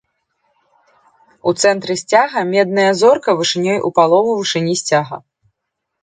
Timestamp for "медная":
2.53-2.85